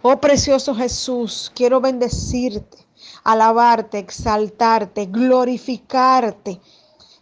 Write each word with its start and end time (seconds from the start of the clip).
Oh 0.00 0.20
precioso 0.20 0.76
Jesús, 0.76 1.50
quiero 1.56 1.80
bendecirte, 1.80 2.86
alabarte, 3.24 3.98
exaltarte, 3.98 5.06
glorificarte 5.06 6.60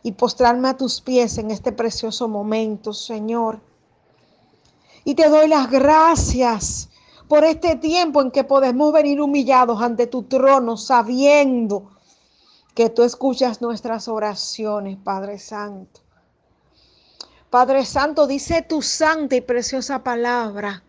y 0.02 0.12
postrarme 0.12 0.68
a 0.68 0.76
tus 0.76 1.00
pies 1.00 1.38
en 1.38 1.50
este 1.50 1.72
precioso 1.72 2.28
momento, 2.28 2.92
Señor. 2.92 3.62
Y 5.04 5.14
te 5.14 5.30
doy 5.30 5.48
las 5.48 5.70
gracias 5.70 6.90
por 7.28 7.44
este 7.44 7.76
tiempo 7.76 8.20
en 8.20 8.30
que 8.30 8.44
podemos 8.44 8.92
venir 8.92 9.22
humillados 9.22 9.80
ante 9.80 10.06
tu 10.06 10.24
trono, 10.24 10.76
sabiendo 10.76 11.92
que 12.74 12.90
tú 12.90 13.04
escuchas 13.04 13.62
nuestras 13.62 14.06
oraciones, 14.06 14.98
Padre 15.02 15.38
Santo. 15.38 16.02
Padre 17.48 17.86
Santo, 17.86 18.26
dice 18.26 18.60
tu 18.60 18.82
santa 18.82 19.34
y 19.34 19.40
preciosa 19.40 20.04
palabra 20.04 20.82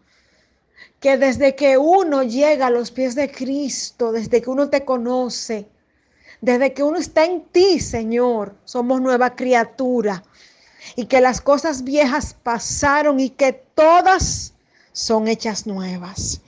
que 0.99 1.17
desde 1.17 1.55
que 1.55 1.77
uno 1.77 2.23
llega 2.23 2.67
a 2.67 2.71
los 2.71 2.91
pies 2.91 3.15
de 3.15 3.31
Cristo, 3.31 4.11
desde 4.11 4.41
que 4.41 4.49
uno 4.49 4.69
te 4.69 4.83
conoce, 4.83 5.67
desde 6.41 6.73
que 6.73 6.83
uno 6.83 6.97
está 6.97 7.25
en 7.25 7.43
ti, 7.45 7.79
Señor, 7.79 8.55
somos 8.65 9.01
nueva 9.01 9.35
criatura. 9.35 10.23
Y 10.95 11.05
que 11.05 11.19
las 11.21 11.41
cosas 11.41 11.83
viejas 11.83 12.35
pasaron 12.43 13.19
y 13.19 13.29
que 13.29 13.53
todas 13.53 14.53
son 14.93 15.27
hechas 15.27 15.67
nuevas. 15.67 16.41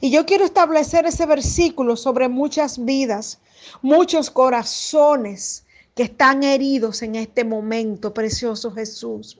Y 0.00 0.10
yo 0.10 0.26
quiero 0.26 0.44
establecer 0.44 1.06
ese 1.06 1.26
versículo 1.26 1.96
sobre 1.96 2.28
muchas 2.28 2.84
vidas, 2.84 3.38
muchos 3.82 4.30
corazones 4.30 5.64
que 5.94 6.04
están 6.04 6.42
heridos 6.42 7.02
en 7.02 7.16
este 7.16 7.44
momento, 7.44 8.12
precioso 8.12 8.72
Jesús. 8.72 9.38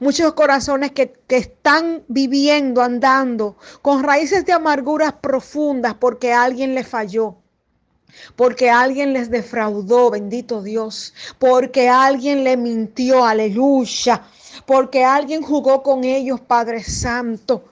Muchos 0.00 0.34
corazones 0.34 0.92
que, 0.92 1.14
están 1.28 2.04
viviendo, 2.08 2.82
andando 2.82 3.56
con 3.80 4.02
raíces 4.02 4.44
de 4.44 4.52
amarguras 4.52 5.14
profundas 5.14 5.94
porque 5.94 6.32
alguien 6.32 6.74
les 6.74 6.86
falló. 6.86 7.36
Porque 8.36 8.70
alguien 8.70 9.12
les 9.12 9.30
defraudó, 9.30 10.10
bendito 10.10 10.62
Dios. 10.62 11.14
Porque 11.38 11.88
alguien 11.88 12.44
le 12.44 12.56
mintió, 12.56 13.24
aleluya. 13.24 14.22
Porque 14.66 15.04
alguien 15.04 15.42
jugó 15.42 15.82
con 15.82 16.04
ellos, 16.04 16.40
Padre 16.40 16.82
Santo 16.82 17.64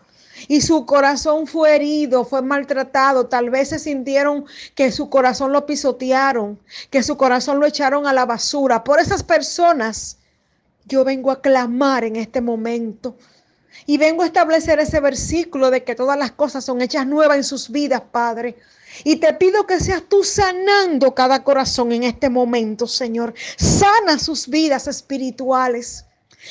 y 0.48 0.60
su 0.60 0.86
corazón 0.86 1.46
fue 1.46 1.76
herido, 1.76 2.24
fue 2.24 2.42
maltratado. 2.42 3.26
Tal 3.26 3.50
vez 3.50 3.68
se 3.70 3.78
sintieron 3.78 4.46
que 4.74 4.92
su 4.92 5.10
corazón 5.10 5.52
lo 5.52 5.66
pisotearon, 5.66 6.58
que 6.90 7.02
su 7.02 7.16
corazón 7.16 7.60
lo 7.60 7.66
echaron 7.66 8.06
a 8.06 8.12
la 8.12 8.26
basura. 8.26 8.84
Por 8.84 9.00
esas 9.00 9.22
personas 9.22 10.18
yo 10.86 11.04
vengo 11.04 11.30
a 11.30 11.40
clamar 11.40 12.04
en 12.04 12.16
este 12.16 12.40
momento. 12.40 13.16
Y 13.86 13.98
vengo 13.98 14.22
a 14.22 14.26
establecer 14.26 14.78
ese 14.78 15.00
versículo 15.00 15.70
de 15.70 15.84
que 15.84 15.94
todas 15.94 16.18
las 16.18 16.32
cosas 16.32 16.64
son 16.64 16.82
hechas 16.82 17.06
nuevas 17.06 17.36
en 17.36 17.44
sus 17.44 17.70
vidas, 17.70 18.02
Padre. 18.12 18.56
Y 19.04 19.16
te 19.16 19.32
pido 19.34 19.66
que 19.66 19.80
seas 19.80 20.02
tú 20.08 20.24
sanando 20.24 21.14
cada 21.14 21.44
corazón 21.44 21.92
en 21.92 22.02
este 22.02 22.28
momento, 22.28 22.86
Señor. 22.86 23.34
Sana 23.56 24.18
sus 24.18 24.48
vidas 24.48 24.86
espirituales. 24.88 26.04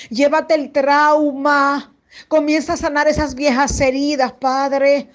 Llévate 0.09 0.55
el 0.55 0.71
trauma. 0.71 1.93
Comienza 2.27 2.73
a 2.73 2.77
sanar 2.77 3.07
esas 3.07 3.35
viejas 3.35 3.79
heridas, 3.79 4.31
Padre. 4.33 5.09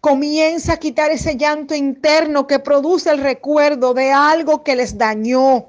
Comienza 0.00 0.74
a 0.74 0.76
quitar 0.76 1.10
ese 1.10 1.36
llanto 1.36 1.74
interno 1.74 2.46
que 2.46 2.58
produce 2.58 3.10
el 3.10 3.18
recuerdo 3.18 3.94
de 3.94 4.12
algo 4.12 4.62
que 4.62 4.76
les 4.76 4.98
dañó 4.98 5.68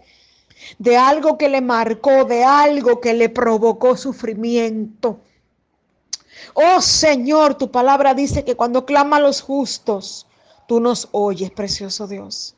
de 0.77 0.97
algo 0.97 1.37
que 1.37 1.49
le 1.49 1.61
marcó, 1.61 2.25
de 2.25 2.43
algo 2.43 2.99
que 3.01 3.13
le 3.13 3.29
provocó 3.29 3.97
sufrimiento. 3.97 5.19
Oh 6.53 6.81
Señor, 6.81 7.55
tu 7.55 7.71
palabra 7.71 8.13
dice 8.13 8.43
que 8.43 8.55
cuando 8.55 8.85
clama 8.85 9.17
a 9.17 9.21
los 9.21 9.41
justos, 9.41 10.27
tú 10.67 10.79
nos 10.79 11.09
oyes, 11.11 11.51
precioso 11.51 12.07
Dios. 12.07 12.55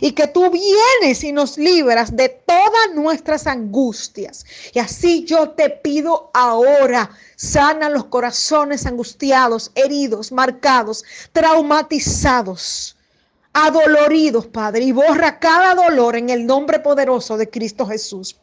Y 0.00 0.12
que 0.12 0.26
tú 0.26 0.50
vienes 0.50 1.22
y 1.22 1.30
nos 1.30 1.56
libras 1.56 2.16
de 2.16 2.28
todas 2.28 2.94
nuestras 2.94 3.46
angustias. 3.46 4.44
Y 4.74 4.80
así 4.80 5.24
yo 5.24 5.50
te 5.50 5.70
pido 5.70 6.30
ahora, 6.34 7.10
sana 7.36 7.88
los 7.88 8.06
corazones 8.06 8.86
angustiados, 8.86 9.70
heridos, 9.76 10.32
marcados, 10.32 11.04
traumatizados 11.32 12.97
adoloridos, 13.52 14.46
Padre, 14.46 14.84
y 14.84 14.92
borra 14.92 15.38
cada 15.38 15.74
dolor 15.74 16.16
en 16.16 16.30
el 16.30 16.46
nombre 16.46 16.78
poderoso 16.80 17.36
de 17.36 17.48
Cristo 17.48 17.86
Jesús. 17.86 18.36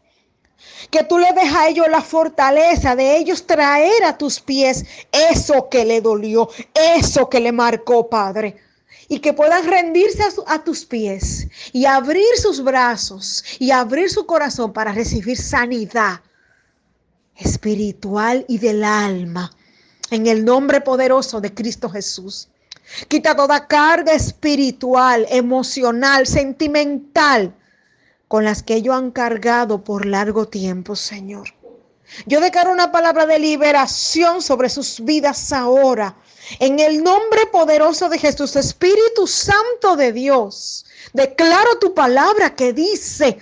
Que 0.89 1.03
tú 1.03 1.17
le 1.17 1.31
dejas 1.33 1.55
a 1.55 1.67
ellos 1.67 1.87
la 1.89 2.01
fortaleza 2.01 2.95
de 2.95 3.17
ellos 3.17 3.45
traer 3.45 4.03
a 4.03 4.17
tus 4.17 4.39
pies 4.39 4.85
eso 5.11 5.69
que 5.69 5.85
le 5.85 6.01
dolió, 6.01 6.49
eso 6.73 7.29
que 7.29 7.39
le 7.39 7.51
marcó, 7.51 8.09
Padre. 8.09 8.57
Y 9.07 9.19
que 9.19 9.33
puedan 9.33 9.67
rendirse 9.67 10.23
a, 10.23 10.55
a, 10.55 10.63
tus 10.63 10.85
pies 10.85 11.47
y 11.73 11.85
abrir 11.85 12.25
sus 12.41 12.63
brazos 12.63 13.43
y 13.59 13.69
abrir 13.69 14.09
su 14.09 14.25
corazón 14.25 14.73
para 14.73 14.93
recibir 14.93 15.37
sanidad 15.37 16.21
espiritual 17.35 18.45
y 18.47 18.57
del 18.57 18.83
alma. 18.83 19.51
En 20.09 20.27
el 20.27 20.45
nombre 20.45 20.81
poderoso 20.81 21.41
de 21.41 21.53
Cristo 21.53 21.89
Jesús. 21.89 22.49
Quita 23.07 23.35
toda 23.35 23.67
carga 23.67 24.13
espiritual, 24.13 25.25
emocional, 25.29 26.27
sentimental 26.27 27.53
con 28.27 28.43
las 28.43 28.63
que 28.63 28.75
ellos 28.75 28.95
han 28.95 29.11
cargado 29.11 29.83
por 29.83 30.05
largo 30.05 30.47
tiempo, 30.47 30.95
Señor. 30.95 31.49
Yo 32.27 32.39
declaro 32.39 32.71
una 32.71 32.91
palabra 32.91 33.25
de 33.25 33.39
liberación 33.39 34.41
sobre 34.41 34.69
sus 34.69 35.03
vidas 35.03 35.51
ahora. 35.51 36.15
En 36.59 36.79
el 36.79 37.03
nombre 37.03 37.47
poderoso 37.51 38.07
de 38.07 38.19
Jesús, 38.19 38.55
Espíritu 38.55 39.25
Santo 39.25 39.95
de 39.95 40.11
Dios, 40.11 40.85
declaro 41.13 41.79
tu 41.79 41.93
palabra 41.95 42.55
que 42.55 42.71
dice 42.71 43.39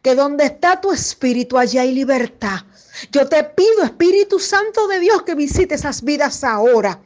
que 0.00 0.14
donde 0.14 0.46
está 0.46 0.80
tu 0.80 0.92
espíritu, 0.92 1.58
allá 1.58 1.82
hay 1.82 1.92
libertad. 1.92 2.60
Yo 3.12 3.28
te 3.28 3.44
pido, 3.44 3.82
Espíritu 3.84 4.38
Santo 4.38 4.88
de 4.88 5.00
Dios, 5.00 5.22
que 5.22 5.34
visite 5.34 5.74
esas 5.74 6.02
vidas 6.02 6.42
ahora 6.42 7.02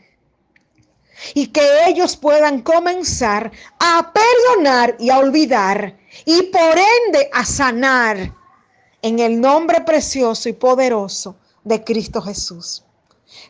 y 1.34 1.48
que 1.48 1.86
ellos 1.86 2.16
puedan 2.16 2.62
comenzar 2.62 3.50
a 3.78 4.12
perdonar 4.12 4.96
y 4.98 5.10
a 5.10 5.18
olvidar 5.18 5.98
y 6.24 6.42
por 6.44 6.78
ende 7.06 7.30
a 7.32 7.44
sanar 7.44 8.34
en 9.00 9.18
el 9.18 9.40
nombre 9.40 9.80
precioso 9.82 10.48
y 10.48 10.52
poderoso 10.52 11.36
de 11.64 11.82
Cristo 11.82 12.20
Jesús. 12.20 12.82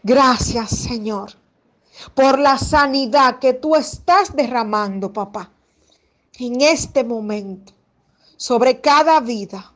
Gracias 0.03 0.71
Señor 0.71 1.33
por 2.15 2.39
la 2.39 2.59
sanidad 2.59 3.39
que 3.39 3.53
tú 3.53 3.77
estás 3.77 4.35
derramando, 4.35 5.13
papá, 5.13 5.51
en 6.39 6.61
este 6.61 7.05
momento, 7.05 7.73
sobre 8.37 8.81
cada 8.81 9.21
vida, 9.21 9.73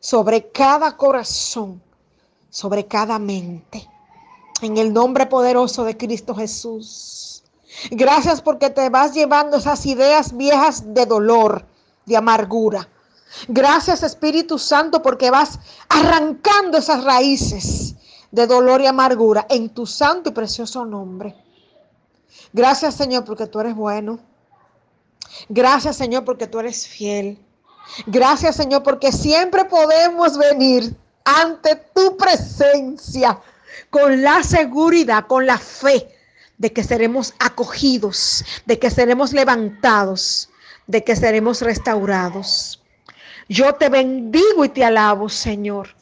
sobre 0.00 0.50
cada 0.50 0.96
corazón, 0.96 1.82
sobre 2.48 2.86
cada 2.86 3.18
mente 3.18 3.88
en 4.62 4.78
el 4.78 4.92
nombre 4.92 5.26
poderoso 5.26 5.84
de 5.84 5.96
Cristo 5.96 6.34
Jesús. 6.34 7.42
Gracias 7.90 8.40
porque 8.40 8.70
te 8.70 8.88
vas 8.88 9.14
llevando 9.14 9.56
esas 9.56 9.84
ideas 9.86 10.36
viejas 10.36 10.94
de 10.94 11.06
dolor, 11.06 11.66
de 12.06 12.16
amargura. 12.16 12.88
Gracias 13.48 14.02
Espíritu 14.02 14.58
Santo 14.58 15.02
porque 15.02 15.30
vas 15.30 15.58
arrancando 15.88 16.78
esas 16.78 17.02
raíces 17.04 17.94
de 18.30 18.46
dolor 18.46 18.80
y 18.80 18.86
amargura 18.86 19.46
en 19.48 19.70
tu 19.70 19.86
santo 19.86 20.30
y 20.30 20.32
precioso 20.32 20.84
nombre. 20.84 21.34
Gracias 22.52 22.94
Señor 22.94 23.24
porque 23.24 23.46
tú 23.46 23.60
eres 23.60 23.74
bueno. 23.74 24.18
Gracias 25.48 25.96
Señor 25.96 26.24
porque 26.24 26.46
tú 26.46 26.60
eres 26.60 26.86
fiel. 26.86 27.38
Gracias 28.06 28.56
Señor 28.56 28.82
porque 28.82 29.12
siempre 29.12 29.64
podemos 29.64 30.36
venir 30.36 30.94
ante 31.24 31.76
tu 31.94 32.16
presencia 32.16 33.40
con 33.90 34.22
la 34.22 34.42
seguridad, 34.42 35.26
con 35.26 35.46
la 35.46 35.58
fe 35.58 36.08
de 36.58 36.72
que 36.72 36.84
seremos 36.84 37.34
acogidos, 37.38 38.44
de 38.66 38.78
que 38.78 38.90
seremos 38.90 39.32
levantados, 39.32 40.48
de 40.86 41.02
que 41.02 41.16
seremos 41.16 41.60
restaurados. 41.60 42.82
Yo 43.48 43.74
te 43.74 43.88
bendigo 43.88 44.64
y 44.64 44.68
te 44.68 44.84
alabo, 44.84 45.28
Señor. 45.28 45.96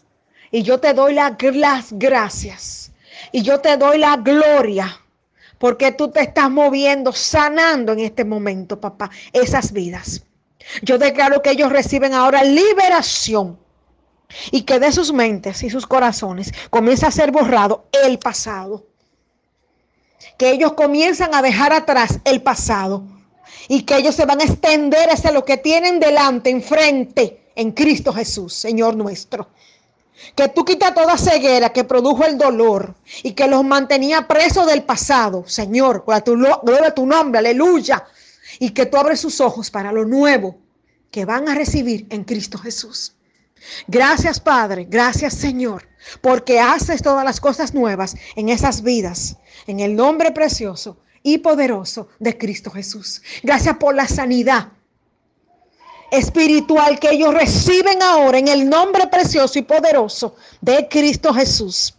Y 0.51 0.63
yo 0.63 0.79
te 0.79 0.93
doy 0.93 1.15
las 1.15 1.93
gracias. 1.93 2.93
Y 3.33 3.43
yo 3.43 3.61
te 3.61 3.77
doy 3.77 3.99
la 3.99 4.17
gloria. 4.17 5.01
Porque 5.59 5.93
tú 5.93 6.11
te 6.11 6.21
estás 6.21 6.51
moviendo, 6.51 7.13
sanando 7.13 7.93
en 7.93 8.01
este 8.01 8.25
momento, 8.25 8.81
papá, 8.81 9.11
esas 9.33 9.73
vidas. 9.73 10.23
Yo 10.83 10.99
declaro 10.99 11.43
que 11.43 11.51
ellos 11.51 11.73
reciben 11.73 12.15
ahora 12.15 12.45
liberación 12.45 13.59
y 14.51 14.63
que 14.63 14.79
de 14.79 14.93
sus 14.93 15.13
mentes 15.13 15.63
y 15.63 15.71
sus 15.71 15.87
corazones 15.87 16.53
comienza 16.71 17.09
a 17.09 17.13
ser 17.13 17.31
borrado 17.31 17.87
el 18.05 18.19
pasado. 18.19 18.87
Que 20.39 20.51
ellos 20.51 20.73
comienzan 20.75 21.35
a 21.35 21.43
dejar 21.43 21.73
atrás 21.73 22.21
el 22.25 22.43
pasado 22.43 23.05
y 23.69 23.83
que 23.83 23.97
ellos 23.97 24.15
se 24.15 24.27
van 24.27 24.41
a 24.41 24.45
extender 24.45 25.11
hacia 25.11 25.33
lo 25.33 25.45
que 25.45 25.57
tienen 25.57 26.01
delante, 26.01 26.51
enfrente, 26.51 27.41
en 27.55 27.73
Cristo 27.73 28.13
Jesús, 28.13 28.55
Señor 28.55 28.97
nuestro. 28.97 29.49
que 30.35 30.49
tú 30.49 30.65
quitas 30.65 30.95
toda 30.95 31.17
ceguera 31.17 31.73
que 31.73 31.85
produjo 31.85 32.25
el 32.25 32.37
dolor 32.37 32.95
y 33.23 33.33
que 33.33 33.49
los 33.49 33.65
mantenía 33.65 34.29
presos 34.29 34.67
del 34.67 34.83
pasado, 34.83 35.45
Señor, 35.47 36.05
gloria 36.07 36.89
a 36.89 36.95
tu 36.95 37.07
nombre, 37.07 37.39
aleluya, 37.39 38.05
y 38.59 38.71
que 38.71 38.87
tú 38.87 38.97
abres 38.99 39.21
sus 39.21 39.41
ojos 39.41 39.71
para 39.71 39.93
lo 39.93 40.05
nuevo 40.05 40.59
que 41.11 41.25
van 41.25 41.49
a 41.49 41.55
recibir 41.55 42.07
en 42.11 42.25
Cristo 42.25 42.59
Jesús. 42.59 43.15
Gracias 43.87 44.41
Padre, 44.41 44.87
gracias 44.89 45.35
Señor, 45.35 45.89
porque 46.21 46.61
haces 46.61 47.03
todas 47.03 47.25
las 47.25 47.41
cosas 47.41 47.75
nuevas 47.75 48.17
en 48.37 48.49
esas 48.49 48.83
vidas, 48.83 49.37
en 49.67 49.81
el 49.81 49.95
nombre 49.95 50.33
precioso 50.33 50.99
y 51.23 51.39
poderoso 51.39 52.09
de 52.19 52.37
Cristo 52.39 52.71
Jesús. 52.71 53.23
Gracias 53.43 53.77
por 53.77 53.95
la 53.95 54.09
sanidad 54.09 54.69
espiritual 56.11 56.99
que 56.99 57.11
ellos 57.11 57.33
reciben 57.33 58.03
ahora 58.03 58.39
en 58.39 58.49
el 58.49 58.69
nombre 58.69 59.07
precioso 59.07 59.59
y 59.59 59.63
poderoso 59.63 60.37
de 60.61 60.89
Cristo 60.89 61.33
Jesús. 61.33 61.95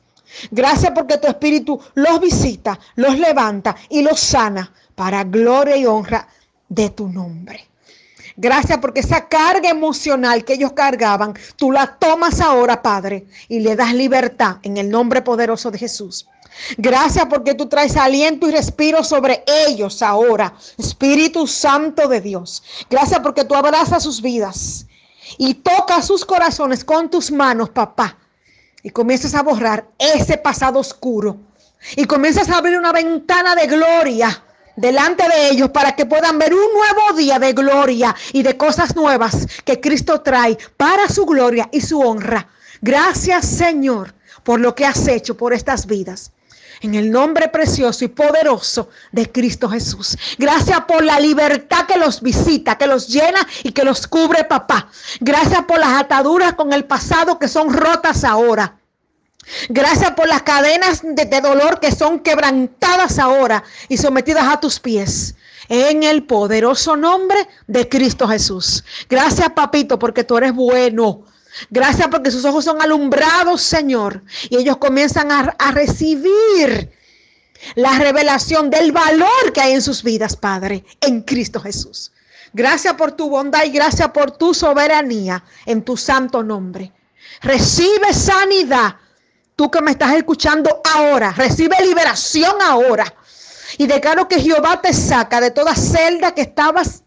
Gracias 0.50 0.92
porque 0.94 1.18
tu 1.18 1.28
espíritu 1.28 1.80
los 1.96 2.20
visita, 2.20 2.80
los 2.96 3.18
levanta 3.18 3.76
y 3.90 4.02
los 4.02 4.20
sana 4.20 4.74
para 4.96 5.24
gloria 5.24 5.78
y 5.78 5.86
honra 5.86 6.28
de 6.68 6.90
tu 6.90 7.08
nombre. 7.08 7.71
Gracias 8.42 8.80
porque 8.80 9.02
esa 9.02 9.28
carga 9.28 9.70
emocional 9.70 10.44
que 10.44 10.54
ellos 10.54 10.72
cargaban, 10.72 11.36
tú 11.58 11.72
la 11.72 11.86
tomas 12.00 12.42
ahora, 12.42 12.82
Padre, 12.82 13.28
y 13.48 13.60
le 13.60 13.76
das 13.76 13.94
libertad 13.94 14.56
en 14.64 14.78
el 14.78 14.90
nombre 14.90 15.22
poderoso 15.22 15.70
de 15.70 15.78
Jesús. 15.78 16.28
Gracias 16.76 17.28
porque 17.30 17.54
tú 17.54 17.68
traes 17.68 17.96
aliento 17.96 18.50
y 18.50 18.52
respiro 18.52 19.04
sobre 19.04 19.44
ellos 19.68 20.02
ahora, 20.02 20.56
Espíritu 20.80 21.46
Santo 21.46 22.08
de 22.08 22.20
Dios. 22.20 22.64
Gracias 22.90 23.20
porque 23.20 23.46
tú 23.46 23.54
abrazas 23.54 24.02
sus 24.02 24.24
vidas 24.24 24.88
y 25.38 25.54
tocas 25.54 26.08
sus 26.08 26.26
corazones 26.26 26.84
con 26.84 27.12
tus 27.12 27.32
manos, 27.32 27.70
papá. 27.70 28.18
Y 28.82 28.90
comienzas 28.90 29.36
a 29.36 29.44
borrar 29.44 29.86
ese 30.00 30.38
pasado 30.38 30.80
oscuro. 30.80 31.38
Y 31.96 32.06
comienzas 32.06 32.50
a 32.50 32.58
abrir 32.58 32.76
una 32.76 32.92
ventana 32.92 33.54
de 33.54 33.68
gloria 33.68 34.44
delante 34.76 35.28
de 35.28 35.50
ellos 35.50 35.70
para 35.70 35.96
que 35.96 36.06
puedan 36.06 36.40
ver 36.40 36.54
un 36.54 36.74
nuevo 36.74 37.18
día 37.18 37.40
de 37.40 37.54
gloria 37.54 38.16
y 38.34 38.44
de 38.44 38.58
cosas 38.58 38.96
nuevas 38.96 39.48
que 39.66 39.80
Cristo 39.80 40.22
trae 40.22 40.58
para 40.78 41.08
su 41.10 41.26
gloria 41.26 41.70
y 41.72 41.82
su 41.82 42.00
honra. 42.00 42.48
Gracias 42.82 43.46
Señor 43.46 44.14
por 44.44 44.60
lo 44.60 44.74
que 44.76 44.86
has 44.86 45.08
hecho 45.08 45.38
por 45.38 45.54
estas 45.54 45.86
vidas 45.86 46.32
en 46.82 46.96
el 46.96 47.12
nombre 47.12 47.48
precioso 47.48 48.04
y 48.04 48.10
poderoso 48.10 48.90
de 49.12 49.32
Cristo 49.32 49.70
Jesús. 49.70 50.18
Gracias 50.38 50.82
por 50.82 51.04
la 51.04 51.20
libertad 51.20 51.86
que 51.86 51.98
los 51.98 52.22
visita, 52.22 52.78
que 52.78 52.88
los 52.88 53.08
llena 53.08 53.48
y 53.64 53.72
que 53.72 53.84
los 53.84 54.08
cubre, 54.08 54.44
papá. 54.44 54.90
Gracias 55.20 55.64
por 55.66 55.80
las 55.80 56.02
ataduras 56.02 56.54
con 56.54 56.74
el 56.74 56.86
pasado 56.86 57.40
que 57.40 57.48
son 57.48 57.72
rotas 57.72 58.24
ahora. 58.24 58.81
Gracias 59.70 60.12
por 60.12 60.28
las 60.28 60.44
cadenas 60.44 61.02
de, 61.04 61.42
dolor 61.42 61.80
que 61.80 61.92
son 61.92 62.20
quebrantadas 62.20 63.20
ahora 63.20 63.64
y 63.90 63.98
sometidas 63.98 64.46
a 64.48 64.60
tus 64.60 64.80
pies. 64.80 65.36
En 65.70 66.04
el 66.04 66.24
poderoso 66.24 66.96
nombre 66.96 67.48
de 67.68 67.88
Cristo 67.88 68.28
Jesús. 68.28 68.84
Gracias, 69.10 69.50
papito, 69.52 69.98
porque 69.98 70.24
tú 70.24 70.38
eres 70.38 70.54
bueno. 70.54 71.26
Gracias 71.70 72.08
porque 72.10 72.32
sus 72.32 72.44
ojos 72.46 72.66
son 72.66 72.82
alumbrados, 72.82 73.62
Señor. 73.62 74.24
Y 74.50 74.58
ellos 74.58 74.78
comienzan 74.78 75.32
a, 75.32 75.56
a, 75.58 75.72
recibir 75.72 76.92
la 77.76 77.98
revelación 78.00 78.70
del 78.70 78.92
valor 78.92 79.54
que 79.54 79.62
hay 79.62 79.74
en 79.74 79.82
sus 79.82 80.04
vidas, 80.04 80.36
Padre, 80.36 80.84
en 81.00 81.22
Cristo 81.22 81.60
Jesús. 81.60 82.12
Gracias 82.54 82.96
por 82.96 83.14
tu 83.14 83.30
bondad 83.30 83.64
y 83.64 83.70
gracias 83.70 84.10
por 84.10 84.32
tu 84.32 84.54
soberanía 84.54 85.44
en 85.66 85.84
tu 85.84 85.96
santo 85.96 86.44
nombre. 86.44 86.92
Recibe 87.42 88.14
sanidad. 88.14 88.96
Tú 89.56 89.70
que 89.70 89.82
me 89.82 89.92
estás 89.92 90.14
escuchando 90.16 90.82
ahora, 90.94 91.32
recibe 91.32 91.76
liberación 91.82 92.56
ahora. 92.62 93.14
Y 93.78 93.88
declaro 93.88 94.28
que 94.28 94.42
Jehová 94.42 94.82
te 94.82 94.94
saca 94.94 95.40
de 95.40 95.52
toda 95.52 95.76
celda 95.76 96.34
que 96.34 96.42
estabas 96.42 97.04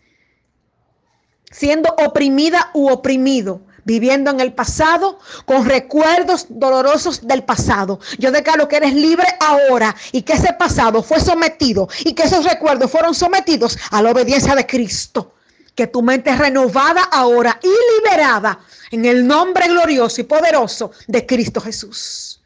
siendo 1.51 1.95
oprimida 1.99 2.71
u 2.75 2.89
oprimido 2.91 3.61
viviendo 3.85 4.31
en 4.31 4.41
el 4.41 4.53
pasado 4.53 5.19
con 5.45 5.65
recuerdos 5.67 6.47
dolorosos 6.49 7.27
del 7.27 7.45
pasado. 7.45 8.01
Yo 8.19 8.33
declaro 8.33 8.69
que 8.69 8.77
eres 8.77 8.95
libre 8.95 9.27
ahora 9.41 9.95
y 10.13 10.23
que 10.23 10.33
ese 10.33 10.53
pasado 10.55 11.03
fue 11.03 11.21
sometido 11.21 11.89
y 12.05 12.15
que 12.15 12.25
esos 12.25 12.45
recuerdos 12.45 12.91
fueron 12.91 13.15
sometidos 13.15 13.79
a 13.91 14.03
la 14.03 14.11
obediencia 14.11 14.55
de 14.55 14.67
Cristo. 14.67 15.35
Que 15.75 15.87
tu 15.87 16.03
mente 16.03 16.31
es 16.31 16.39
renovada 16.39 17.03
ahora 17.05 17.59
y 17.63 17.69
liberada 17.99 18.61
en 18.91 19.05
el 19.05 19.27
nombre 19.27 19.69
glorioso 19.69 20.21
y 20.21 20.25
poderoso 20.25 20.93
de 21.07 21.27
Cristo 21.27 21.61
Jesús. 21.61 22.41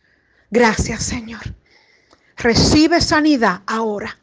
Gracias 0.51 1.03
Señor. 1.03 1.55
Recibe 2.37 3.01
sanidad 3.01 3.63
ahora. 3.67 4.17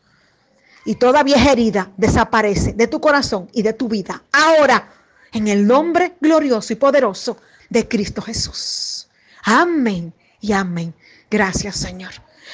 Y 0.86 0.96
toda 0.96 1.24
vieja 1.24 1.52
herida 1.52 1.92
desaparece 1.98 2.74
de 2.74 2.88
tu 2.88 3.02
corazón 3.02 3.50
y 3.54 3.62
de 3.62 3.74
tu 3.74 3.88
vida. 3.88 4.24
Ahora 4.32 4.90
en 5.36 5.48
el 5.50 5.68
nombre 5.68 6.14
glorioso 6.22 6.72
y 6.72 6.78
poderoso 6.78 7.38
de 7.70 7.88
Cristo 7.88 8.22
Jesús. 8.22 9.08
Amén 9.44 10.14
y 10.40 10.54
amén. 10.54 10.94
Gracias 11.30 11.76
Señor. 11.76 12.12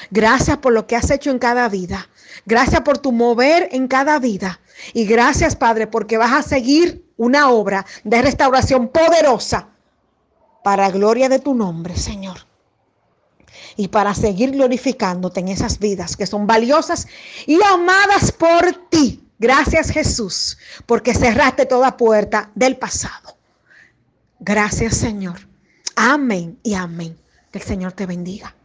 Gracias 0.10 0.58
por 0.58 0.74
lo 0.74 0.88
que 0.88 0.96
has 0.96 1.10
hecho 1.12 1.30
en 1.30 1.40
cada 1.40 1.70
vida. 1.70 2.10
Gracias 2.46 2.82
por 2.82 2.98
tu 2.98 3.12
mover 3.12 3.70
en 3.72 3.88
cada 3.88 4.20
vida. 4.20 4.60
Y 4.94 5.06
gracias 5.06 5.56
Padre 5.56 5.88
porque 5.88 6.18
vas 6.18 6.34
a 6.34 6.42
seguir 6.42 7.06
una 7.18 7.50
obra 7.50 7.86
de 8.04 8.22
restauración 8.22 8.88
poderosa 8.88 9.68
para 10.64 10.90
gloria 10.90 11.30
de 11.30 11.40
tu 11.40 11.54
nombre, 11.54 11.96
Señor. 11.96 12.48
Y 13.78 13.88
para 13.90 14.14
seguir 14.16 14.52
glorificándote 14.52 15.40
en 15.40 15.50
esas 15.50 15.80
vidas 15.80 16.18
que 16.18 16.28
son 16.28 16.48
valiosas 16.48 17.08
y 17.46 17.60
amadas 17.64 18.32
por 18.32 18.90
ti. 18.90 19.28
Gracias 19.40 19.90
Jesús, 19.90 20.58
porque 20.86 21.14
cerraste 21.14 21.66
toda 21.66 21.98
puerta 21.98 22.52
del 22.54 22.78
pasado. 22.78 23.38
Gracias 24.40 24.98
Señor. 24.98 25.48
Amén 25.96 26.60
y 26.64 26.74
amén. 26.74 27.18
Que 27.52 27.60
el 27.60 27.66
Señor 27.66 27.94
te 27.94 28.06
bendiga. 28.06 28.56